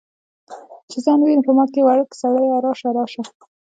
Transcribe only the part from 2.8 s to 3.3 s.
راشه